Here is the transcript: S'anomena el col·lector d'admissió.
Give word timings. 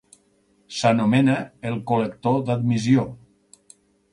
S'anomena 0.77 1.35
el 1.73 1.77
col·lector 1.91 2.41
d'admissió. 2.49 3.05